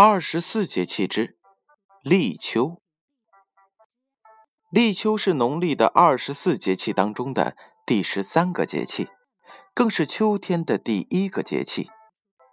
[0.00, 1.36] 二十四节气之
[2.02, 2.80] 立秋。
[4.70, 9.08] 立秋是农历的二十四节气当中的第十三个节气，
[9.74, 11.90] 更是秋天的第一个节气，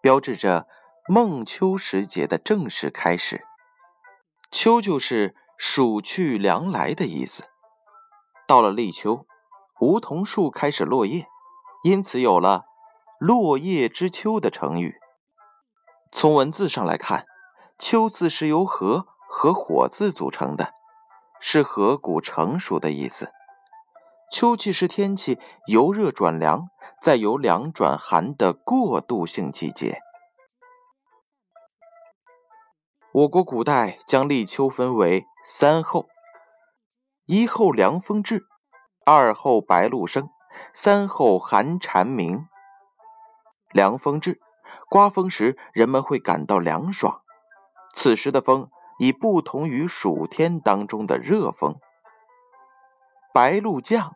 [0.02, 0.66] 标志着
[1.08, 3.46] 孟秋时节的正式开始。
[4.50, 7.44] 秋就是暑去凉来的意思。
[8.48, 9.28] 到了立秋，
[9.82, 11.28] 梧桐树开始落叶，
[11.84, 12.66] 因此有了
[13.22, 14.96] “落叶知秋”的成语。
[16.12, 17.28] 从文字上来看
[17.78, 20.74] ，“秋”字是由“禾”和“火”字组成的，
[21.40, 23.32] 是禾谷成熟的意思。
[24.32, 26.70] 秋季是天气由热转凉，
[27.02, 30.00] 再由凉转寒的过渡性季节。
[33.12, 36.08] 我国古代将立秋分为三候：
[37.26, 38.46] 一候凉风至，
[39.06, 40.30] 二候白露生，
[40.74, 42.48] 三候寒蝉鸣。
[43.72, 44.42] 凉风至。
[44.90, 47.22] 刮风时，人们会感到凉爽。
[47.96, 51.80] 此时的风已不同于暑天当中的热风。
[53.34, 54.16] 白露降，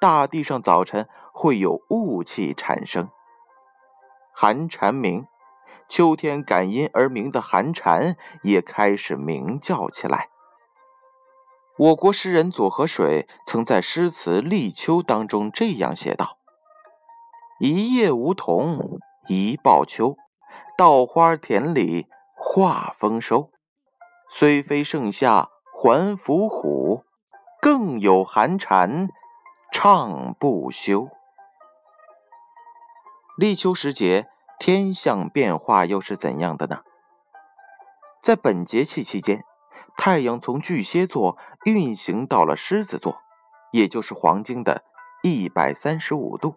[0.00, 3.08] 大地上早晨会有雾气产生。
[4.34, 5.26] 寒蝉鸣，
[5.88, 10.30] 秋天感阴而鸣的寒蝉也开始鸣叫起来。
[11.78, 16.38] 我国诗人左河水曾在诗词《立秋》当中这样写道
[17.60, 20.16] ：“一叶梧桐。”一报秋，
[20.76, 22.06] 稻花田里
[22.42, 23.50] 话丰收。
[24.28, 27.04] 虽非盛夏还伏虎，
[27.60, 29.08] 更有寒蝉
[29.70, 31.08] 唱不休。
[33.36, 36.80] 立秋时节，天象变化又是怎样的呢？
[38.22, 39.44] 在本节气期间，
[39.96, 43.20] 太阳从巨蟹座运行到了狮子座，
[43.72, 44.82] 也就是黄经的
[45.22, 46.56] 一百三十五度。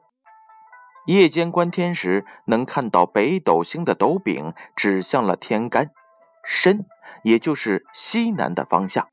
[1.05, 5.91] 夜间观天时，能看到北斗星的斗柄指向了天干
[6.45, 6.85] 申，
[7.23, 9.09] 也就是西南的方向。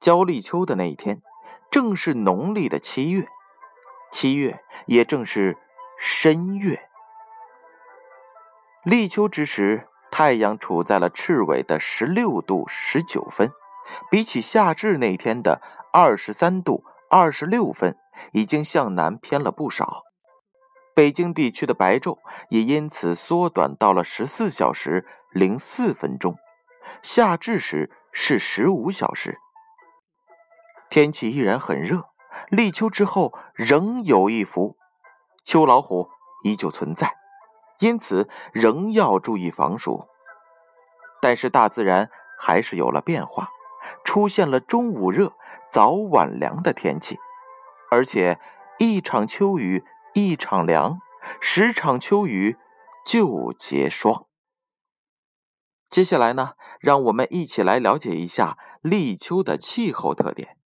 [0.00, 1.22] 交立秋的那一天，
[1.70, 3.28] 正是农历的七月，
[4.10, 5.56] 七月也正是
[5.96, 6.88] 申月。
[8.82, 13.52] 立秋之时，太阳处在了赤纬的十六度十九分，
[14.10, 15.60] 比起夏至那天的
[15.92, 17.96] 二十三度二十六分，
[18.32, 20.02] 已经向南偏了不少。
[20.98, 26.34] 北京地区的白昼也因此缩短到了十四小时零四分钟，
[27.04, 29.38] 夏至时是十五小时。
[30.90, 32.08] 天气依然很热，
[32.48, 34.76] 立秋之后仍有一伏，
[35.44, 36.10] 秋老虎
[36.42, 37.14] 依旧存在，
[37.78, 40.08] 因此仍要注意防暑。
[41.22, 42.10] 但是大自然
[42.40, 43.50] 还是有了变化，
[44.02, 45.32] 出现了中午热、
[45.70, 47.20] 早晚凉的天气，
[47.88, 48.40] 而且
[48.80, 49.84] 一场秋雨。
[50.18, 50.98] 一场凉，
[51.40, 52.56] 十场秋雨
[53.06, 54.26] 就结霜。
[55.88, 60.58] 接下来呢，让我们一起来了解一下立秋的气候特点。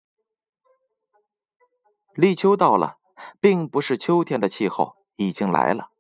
[2.15, 2.99] 立秋到了，
[3.41, 5.91] 并不是秋天的气候已经来了。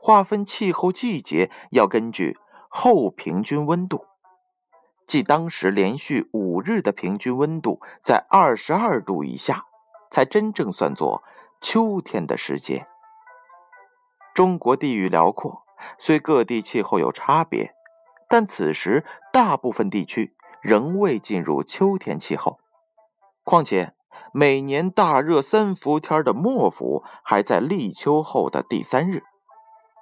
[0.00, 2.38] 划分气候季节要根据
[2.68, 4.06] 后平均温度，
[5.04, 9.64] 即当时连续五日的平均温度在二十二度以下，
[10.12, 11.24] 才真正算作
[11.60, 12.86] 秋天的时节。
[14.40, 15.66] 中国地域辽阔，
[15.98, 17.74] 虽各地气候有差别，
[18.26, 22.58] 但此时大部分地区仍未进入秋天气候。
[23.44, 23.92] 况且，
[24.32, 29.24] 每年大热三伏天的末伏还在立秋后的第三日，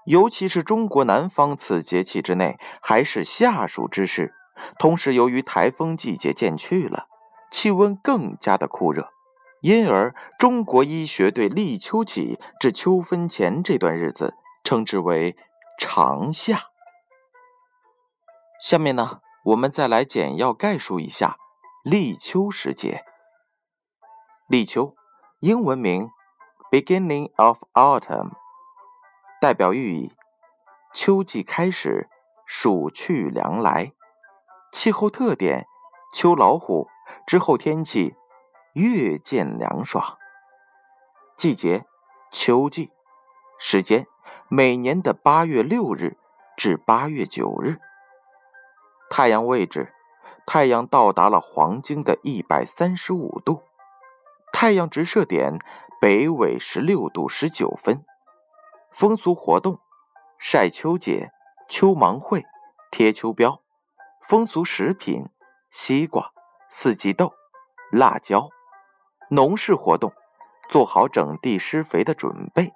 [0.06, 4.32] 尤其是中国南方此节气之内还是夏暑之时，
[4.78, 7.09] 同时由于台风季节渐去了，
[7.50, 9.09] 气温更加的酷热。
[9.61, 15.37] 因而，中国医学对立秋起至秋分前这段日子称之为
[15.79, 16.67] 长夏。
[18.61, 21.37] 下面呢，我们再来简要概述一下
[21.83, 23.05] 立秋时节。
[24.47, 24.95] 立秋，
[25.41, 26.09] 英文名
[26.71, 28.31] Beginning of Autumn，
[29.41, 30.13] 代表寓意
[30.95, 32.09] 秋季开始，
[32.47, 33.93] 暑去凉来。
[34.71, 35.66] 气候特点：
[36.15, 36.87] 秋老虎
[37.27, 38.15] 之后天气。
[38.78, 40.19] 越见凉爽。
[41.36, 41.84] 季节，
[42.30, 42.92] 秋季。
[43.59, 44.07] 时间，
[44.47, 46.16] 每年的八月六日
[46.57, 47.78] 至八月九日。
[49.10, 49.92] 太阳位置，
[50.47, 53.65] 太阳到达了黄经的一百三十五度。
[54.53, 55.59] 太阳直射点，
[56.01, 58.04] 北纬十六度十九分。
[58.92, 59.80] 风俗活动，
[60.39, 61.33] 晒秋节、
[61.66, 62.45] 秋芒会、
[62.92, 63.59] 贴秋膘。
[64.22, 65.28] 风俗食品，
[65.69, 66.30] 西瓜、
[66.69, 67.33] 四季豆、
[67.91, 68.48] 辣椒。
[69.30, 70.13] 农事活动，
[70.69, 72.72] 做好整地施肥的准备。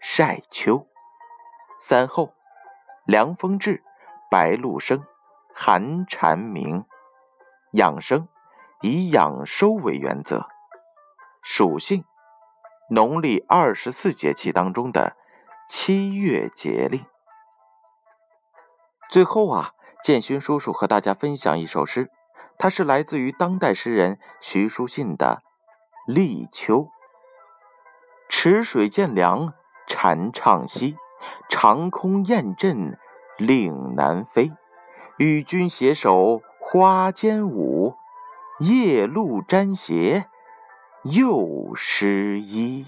[0.00, 0.86] 晒秋。
[1.78, 2.34] 三候：
[3.06, 3.82] 凉风至，
[4.30, 5.04] 白露生，
[5.54, 6.84] 寒蝉鸣。
[7.72, 8.28] 养生
[8.82, 10.46] 以养收为原则。
[11.42, 12.04] 属性：
[12.90, 15.16] 农历二十四节气当中的
[15.68, 17.04] 七月节令。
[19.10, 19.72] 最后啊，
[20.02, 22.10] 建勋叔叔和大家分享一首诗，
[22.58, 25.42] 它是来自于当代诗人徐书信的
[26.06, 26.80] 《立秋》。
[28.28, 29.54] 池水渐凉
[29.86, 30.96] 蝉唱息，
[31.48, 32.98] 长空雁阵
[33.38, 34.52] 岭南飞。
[35.16, 37.94] 与君携手花间舞，
[38.58, 40.26] 夜露沾鞋
[41.04, 42.86] 又湿衣。